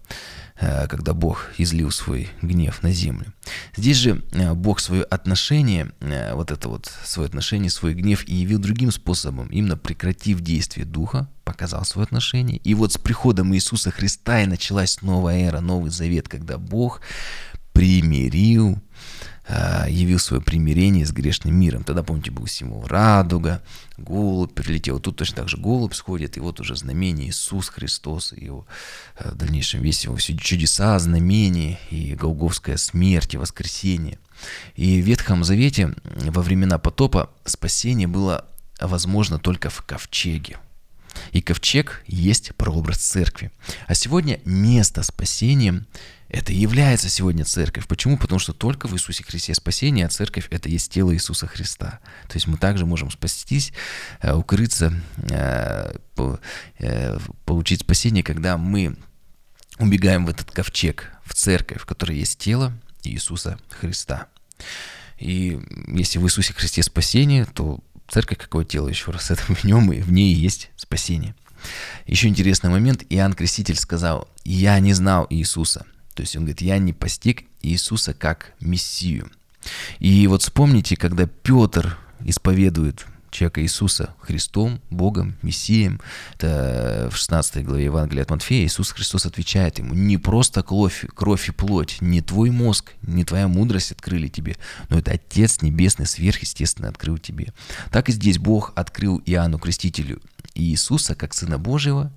Э, 0.62 0.88
когда 0.88 1.13
Бог 1.13 1.51
излил 1.58 1.89
свой 1.89 2.30
гнев 2.42 2.84
на 2.84 2.92
землю. 2.92 3.34
Здесь 3.78 3.96
же 3.96 4.22
э, 4.34 4.54
Бог 4.54 4.82
свое 4.82 5.04
отношение, 5.04 5.94
э, 6.01 6.34
вот 6.34 6.51
это 6.51 6.68
вот 6.68 6.92
свое 7.06 7.28
отношение, 7.28 7.70
свой 7.70 7.94
гнев 7.94 8.28
и 8.28 8.36
явил 8.36 8.60
другим 8.60 8.92
способом, 8.92 9.48
именно 9.48 9.78
прекратив 9.78 10.42
действие 10.42 10.86
Духа, 10.86 11.30
показал 11.46 11.86
свое 11.86 12.04
отношение. 12.04 12.58
И 12.58 12.74
вот 12.74 12.92
с 12.92 12.98
приходом 12.98 13.56
Иисуса 13.56 13.89
Христа 13.89 14.42
и 14.42 14.48
началась 14.48 15.01
новая 15.01 15.48
эра, 15.48 15.62
новый 15.62 15.92
завет, 15.92 16.28
когда 16.28 16.58
Бог 16.58 17.00
примирил 17.72 18.82
явил 19.88 20.20
свое 20.20 20.41
примирение 20.41 21.06
с 21.06 21.12
грешным 21.12 21.56
миром. 21.56 21.84
Тогда, 21.84 22.03
помните, 22.03 22.32
был 22.32 22.46
символ 22.48 22.86
радуга, 22.86 23.63
голубь 23.98 24.53
прилетел. 24.53 25.00
Тут 25.00 25.18
точно 25.18 25.38
так 25.38 25.50
же 25.50 25.58
голубь 25.58 25.94
сходит, 25.94 26.38
и 26.38 26.39
вот 26.39 26.60
уже 26.60 26.75
знамение 26.75 27.29
Иисус 27.29 27.70
Христос, 27.70 28.34
и 28.34 28.46
его, 28.46 28.68
э, 29.18 29.32
в 29.32 29.36
дальнейшем 29.36 29.82
весь 29.82 30.03
его 30.03 30.15
все 30.15 30.38
чудеса, 30.38 30.98
знамения, 31.00 31.79
и 31.89 32.15
голговская 32.15 32.77
смерть, 32.77 33.34
и 33.34 33.38
воскресение. 33.38 34.20
И 34.75 35.01
в 35.01 35.06
Ветхом 35.06 35.44
Завете 35.44 35.94
во 36.03 36.41
времена 36.41 36.77
потопа 36.77 37.29
спасение 37.46 38.08
было 38.08 38.46
возможно 38.79 39.39
только 39.39 39.70
в 39.70 39.82
ковчеге. 39.82 40.58
И 41.32 41.42
ковчег 41.42 42.04
есть 42.08 42.56
прообраз 42.56 42.98
церкви. 42.98 43.52
А 43.88 43.94
сегодня 43.94 44.40
место 44.46 45.04
спасения 45.04 45.86
это 46.30 46.54
является 46.54 47.10
сегодня 47.10 47.44
церковь. 47.44 47.88
Почему? 47.88 48.18
Потому 48.18 48.38
что 48.38 48.54
только 48.54 48.88
в 48.88 48.94
Иисусе 48.94 49.24
Христе 49.24 49.56
спасение, 49.56 50.06
а 50.06 50.10
церковь– 50.10 50.48
это 50.52 50.70
есть 50.70 50.92
тело 50.92 51.14
Иисуса 51.14 51.48
Христа. 51.48 52.00
То 52.28 52.36
есть 52.36 52.46
мы 52.46 52.58
также 52.58 52.86
можем 52.86 53.10
спастись, 53.10 53.74
э, 54.22 54.34
укрыться, 54.34 54.94
э, 55.32 55.96
э, 56.78 57.20
получить 57.46 57.82
спасение, 57.82 58.24
когда 58.24 58.58
мы 58.58 58.96
убегаем 59.80 60.28
в 60.28 60.30
этот 60.30 60.52
ковчег, 60.52 61.12
в 61.26 61.34
церковь, 61.34 61.82
в 61.82 61.86
которой 61.88 62.18
есть 62.18 62.38
тело 62.38 62.74
Иисуса 63.04 63.58
Христа. 63.80 64.28
И 65.18 65.60
если 65.88 66.20
в 66.20 66.26
Иисусе 66.26 66.54
Христе 66.54 66.84
спасение, 66.84 67.46
то 67.46 67.80
церковь 68.08 68.38
какое 68.38 68.66
тело 68.66 68.88
еще 68.88 69.12
раз, 69.12 69.32
это 69.32 69.42
в 69.42 69.64
нем 69.64 69.92
и 69.92 70.02
в 70.02 70.12
ней 70.12 70.34
есть 70.34 70.70
спасение. 70.89 71.36
Еще 72.08 72.27
интересный 72.29 72.72
момент. 72.72 73.03
Иоанн 73.10 73.34
Креститель 73.34 73.75
сказал, 73.75 74.27
я 74.43 74.79
не 74.79 74.93
знал 74.93 75.27
Иисуса. 75.29 75.86
То 76.15 76.22
есть 76.22 76.36
он 76.36 76.43
говорит, 76.43 76.62
я 76.62 76.79
не 76.79 76.93
постиг 76.93 77.43
Иисуса 77.62 78.15
как 78.15 78.53
Мессию. 78.60 79.29
И 80.00 80.25
вот 80.25 80.41
вспомните, 80.41 80.96
когда 80.96 81.27
Петр 81.27 81.96
исповедует 82.22 83.05
человека 83.29 83.62
Иисуса 83.62 84.15
Христом, 84.19 84.81
Богом, 84.89 85.36
Мессием. 85.43 86.01
Это 86.34 87.10
в 87.12 87.15
16 87.15 87.63
главе 87.63 87.86
Евангелия 87.86 88.24
от 88.24 88.31
Матфея 88.31 88.65
Иисус 88.65 88.91
Христос 88.91 89.27
отвечает 89.27 89.77
ему, 89.77 89.93
не 89.93 90.17
просто 90.17 90.63
кровь, 90.63 91.05
кровь 91.13 91.50
и 91.50 91.51
плоть, 91.51 91.98
не 92.01 92.22
твой 92.22 92.50
мозг, 92.50 92.93
не 93.03 93.24
твоя 93.24 93.48
мудрость 93.48 93.91
открыли 93.91 94.27
тебе, 94.27 94.58
но 94.89 94.98
это 94.98 95.12
Отец 95.12 95.62
Небесный, 95.62 96.08
сверхъестественно 96.08 96.89
открыл 96.89 97.19
тебе. 97.19 97.53
Так 97.91 98.10
и 98.10 98.12
здесь 98.12 98.39
Бог 98.39 98.74
открыл 98.75 99.22
Иоанну 99.25 99.60
Крестителю 99.60 100.19
Иисуса 100.56 101.15
как 101.15 101.34
Сына 101.34 101.58
Божьего, 101.58 102.12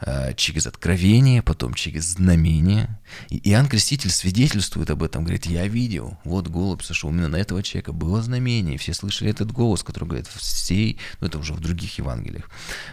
э, 0.00 0.34
через 0.34 0.66
откровение, 0.66 1.42
потом 1.42 1.74
через 1.74 2.04
знамение. 2.04 3.00
И 3.28 3.50
Иоанн 3.50 3.68
Креститель 3.68 4.10
свидетельствует 4.10 4.90
об 4.90 5.02
этом, 5.02 5.24
говорит, 5.24 5.46
я 5.46 5.66
видел, 5.66 6.18
вот 6.24 6.48
голубь 6.48 6.82
сошел, 6.82 7.10
именно 7.10 7.28
на 7.28 7.36
этого 7.36 7.62
человека 7.62 7.92
было 7.92 8.22
знамение, 8.22 8.78
все 8.78 8.94
слышали 8.94 9.30
этот 9.30 9.52
голос, 9.52 9.82
который 9.82 10.08
говорит, 10.08 10.26
всей, 10.28 10.98
ну 11.20 11.26
это 11.26 11.38
уже 11.38 11.54
в 11.54 11.60
других 11.60 11.98
Евангелиях 11.98 12.50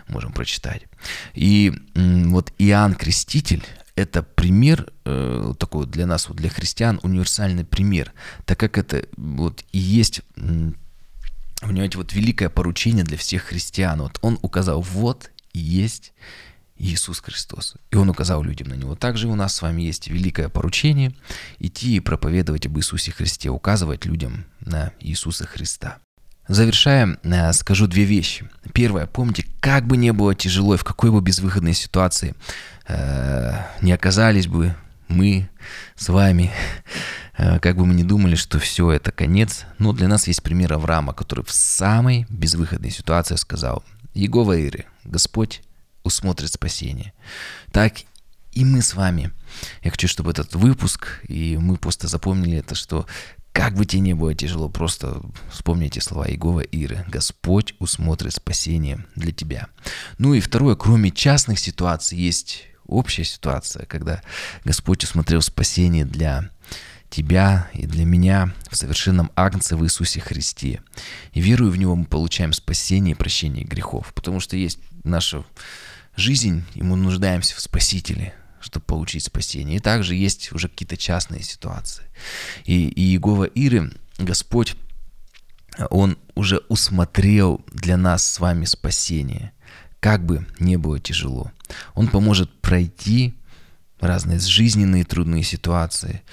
можем 0.08 0.32
прочитать. 0.32 0.84
И 1.34 1.74
вот 1.96 2.54
Иоанн 2.58 2.96
Креститель, 2.96 3.64
это 3.96 4.24
пример 4.24 4.92
э, 5.06 5.54
такой 5.60 5.86
для 5.86 6.06
нас, 6.06 6.30
вот 6.30 6.38
для 6.38 6.50
христиан, 6.50 7.00
универсальный 7.04 7.66
пример, 7.66 8.14
так 8.46 8.60
как 8.60 8.78
это 8.78 9.04
вот 9.18 9.64
и 9.72 9.80
есть 9.80 10.22
понимаете, 11.62 11.98
вот 11.98 12.14
великое 12.14 12.50
поручение 12.50 13.04
для 13.04 13.18
всех 13.18 13.44
христиан. 13.44 14.02
Вот 14.02 14.20
он 14.22 14.40
указал, 14.42 14.82
вот 14.82 15.32
есть 15.54 16.14
Иисус 16.80 17.20
Христос. 17.20 17.76
И 17.92 17.98
Он 17.98 18.10
указал 18.10 18.42
людям 18.42 18.70
на 18.70 18.74
Него. 18.74 18.96
Также 18.96 19.28
у 19.28 19.36
нас 19.36 19.54
с 19.56 19.62
вами 19.62 19.82
есть 19.82 20.08
великое 20.08 20.50
поручение 20.50 21.14
идти 21.60 21.98
и 21.98 22.00
проповедовать 22.00 22.66
об 22.66 22.78
Иисусе 22.78 23.12
Христе, 23.12 23.50
указывать 23.50 24.06
людям 24.06 24.46
на 24.62 24.94
Иисуса 25.02 25.46
Христа. 25.46 25.98
Завершая, 26.48 27.20
э, 27.22 27.54
скажу 27.54 27.86
две 27.86 28.06
вещи. 28.06 28.50
Первое, 28.74 29.06
помните, 29.06 29.46
как 29.60 29.86
бы 29.86 29.98
не 29.98 30.14
было 30.14 30.34
тяжело, 30.34 30.78
в 30.78 30.84
какой 30.84 31.12
бы 31.12 31.22
безвыходной 31.22 31.74
ситуации 31.74 32.34
э, 32.88 33.54
не 33.82 33.92
оказались 33.92 34.48
бы 34.48 34.76
мы 35.10 35.50
с 35.96 36.10
вами, 36.10 36.52
как 37.62 37.78
бы 37.78 37.86
мы 37.86 37.94
ни 37.94 38.04
думали, 38.04 38.36
что 38.36 38.60
все 38.60 38.92
это 38.92 39.12
конец, 39.12 39.66
но 39.78 39.94
для 39.94 40.08
нас 40.08 40.28
есть 40.28 40.44
пример 40.44 40.74
Авраама, 40.74 41.14
который 41.14 41.46
в 41.46 41.52
самой 41.52 42.26
безвыходной 42.30 42.92
ситуации 42.92 43.36
сказал, 43.36 43.84
Егова 44.14 44.58
Иры, 44.58 44.86
Господь 45.06 45.62
усмотрит 46.04 46.52
спасение. 46.52 47.14
Так 47.72 47.94
и 48.52 48.66
мы 48.66 48.82
с 48.82 48.94
вами. 48.94 49.32
Я 49.84 49.92
хочу, 49.92 50.08
чтобы 50.08 50.32
этот 50.32 50.56
выпуск, 50.56 51.22
и 51.28 51.58
мы 51.58 51.78
просто 51.78 52.08
запомнили 52.08 52.58
это, 52.58 52.76
что 52.76 53.06
как 53.54 53.76
бы 53.76 53.86
тебе 53.86 54.02
не 54.02 54.14
было 54.14 54.34
тяжело, 54.34 54.70
просто 54.70 55.22
вспомните 55.52 56.02
слова 56.02 56.28
Иегова 56.28 56.62
Иры. 56.62 57.06
Господь 57.08 57.76
усмотрит 57.80 58.34
спасение 58.34 59.06
для 59.16 59.32
тебя. 59.32 59.68
Ну 60.18 60.34
и 60.34 60.40
второе, 60.40 60.76
кроме 60.76 61.12
частных 61.12 61.60
ситуаций, 61.60 62.18
есть 62.18 62.66
общая 62.86 63.24
ситуация, 63.24 63.86
когда 63.86 64.22
Господь 64.66 65.04
усмотрел 65.04 65.42
спасение 65.42 66.06
для 66.06 66.50
тебя 67.10 67.70
и 67.74 67.86
для 67.86 68.06
меня 68.06 68.54
в 68.70 68.76
совершенном 68.76 69.32
агнце 69.36 69.76
в 69.76 69.84
Иисусе 69.84 70.20
Христе. 70.20 70.82
И 71.34 71.42
веруя 71.42 71.72
в 71.72 71.78
Него, 71.78 71.96
мы 71.96 72.06
получаем 72.06 72.54
спасение 72.54 73.14
и 73.14 73.18
прощение 73.18 73.66
грехов, 73.66 74.14
потому 74.14 74.40
что 74.40 74.56
есть 74.58 74.80
наша 75.04 75.44
жизнь, 76.16 76.64
и 76.76 76.84
мы 76.84 76.96
нуждаемся 76.96 77.56
в 77.56 77.62
Спасителе, 77.62 78.34
чтобы 78.60 78.86
получить 78.86 79.24
спасение. 79.24 79.78
И 79.78 79.82
также 79.82 80.16
есть 80.16 80.52
уже 80.52 80.68
какие-то 80.68 80.98
частные 80.98 81.44
ситуации. 81.44 82.06
И, 82.66 82.88
и 82.88 83.02
Иегова 83.02 83.46
Иры, 83.46 83.92
Господь, 84.18 84.76
Он 85.90 86.18
уже 86.36 86.58
усмотрел 86.70 87.64
для 87.72 87.98
нас 87.98 88.26
с 88.26 88.40
вами 88.40 88.66
спасение– 88.66 89.52
как 90.00 90.26
бы 90.26 90.46
не 90.60 90.78
было 90.78 91.00
тяжело. 91.00 91.52
Он 91.94 92.08
поможет 92.08 92.52
пройти 92.62 93.36
разные 94.00 94.40
жизненные 94.40 95.04
трудные 95.04 95.44
ситуации. 95.44 96.24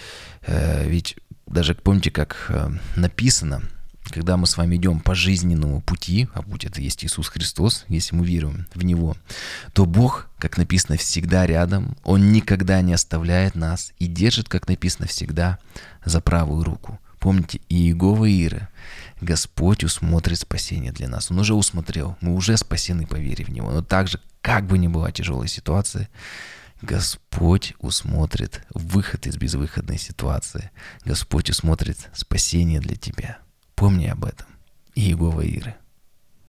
Э, 0.47 0.89
ведь 0.89 1.17
даже 1.47 1.75
помните, 1.75 2.11
как 2.11 2.47
э, 2.49 2.71
написано, 2.97 3.63
когда 4.11 4.37
мы 4.37 4.47
с 4.47 4.57
вами 4.57 4.77
идем 4.77 5.01
по 5.01 5.15
жизненному 5.15 5.81
пути, 5.81 6.29
а 6.33 6.43
путь 6.43 6.65
это 6.65 6.81
есть 6.81 7.05
Иисус 7.05 7.29
Христос, 7.29 7.85
если 7.89 8.15
мы 8.15 8.25
веруем 8.25 8.67
в 8.75 8.85
Него, 8.85 9.17
то 9.73 9.85
Бог, 9.85 10.29
как 10.39 10.59
написано, 10.59 10.97
всегда 10.97 11.47
рядом, 11.47 11.97
Он 12.05 12.33
никогда 12.33 12.81
не 12.83 12.93
оставляет 12.93 13.55
нас 13.55 13.93
и 13.99 14.07
держит, 14.07 14.49
как 14.49 14.69
написано, 14.69 15.09
всегда 15.09 15.59
за 16.05 16.21
правую 16.21 16.65
руку. 16.65 17.01
Помните, 17.19 17.61
Иегова 17.69 18.31
Ира, 18.31 18.69
Господь 19.21 19.83
усмотрит 19.83 20.39
спасение 20.39 20.93
для 20.93 21.09
нас. 21.09 21.31
Он 21.31 21.41
уже 21.41 21.55
усмотрел, 21.55 22.17
мы 22.21 22.35
уже 22.35 22.57
спасены 22.57 23.07
по 23.07 23.17
вере 23.17 23.45
в 23.45 23.49
Него. 23.49 23.73
Но 23.73 23.83
также, 23.83 24.21
как 24.43 24.67
бы 24.67 24.79
ни 24.79 24.87
была 24.87 25.11
тяжелая 25.11 25.49
ситуация, 25.49 26.09
Господь 26.83 27.75
усмотрит 27.79 28.63
выход 28.75 29.27
из 29.27 29.37
безвыходной 29.37 29.99
ситуации. 29.99 30.71
Господь 31.05 31.51
усмотрит 31.51 32.11
спасение 32.15 32.81
для 32.81 32.97
тебя. 32.97 33.39
Помни 33.75 34.07
об 34.07 34.25
этом. 34.25 34.47
И 34.95 35.03
Иегова 35.03 35.41
Иры. 35.41 35.77